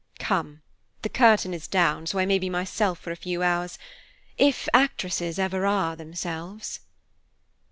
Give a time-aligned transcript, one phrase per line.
[0.17, 0.63] Come,
[1.03, 3.77] the curtain is down, so I may be myself for a few hours,
[4.35, 6.79] if actresses ever are themselves."